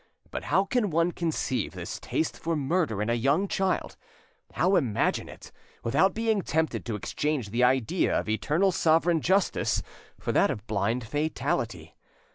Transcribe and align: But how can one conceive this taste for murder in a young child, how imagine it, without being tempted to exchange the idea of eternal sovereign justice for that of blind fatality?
But 0.31 0.45
how 0.45 0.65
can 0.65 0.89
one 0.89 1.11
conceive 1.11 1.73
this 1.73 1.99
taste 1.99 2.35
for 2.39 2.55
murder 2.55 3.03
in 3.03 3.09
a 3.11 3.13
young 3.13 3.47
child, 3.47 3.97
how 4.53 4.75
imagine 4.75 5.29
it, 5.29 5.51
without 5.83 6.15
being 6.15 6.41
tempted 6.41 6.85
to 6.85 6.95
exchange 6.95 7.51
the 7.51 7.63
idea 7.63 8.19
of 8.19 8.27
eternal 8.27 8.71
sovereign 8.71 9.21
justice 9.21 9.83
for 10.19 10.31
that 10.31 10.49
of 10.49 10.65
blind 10.65 11.03
fatality? 11.03 11.95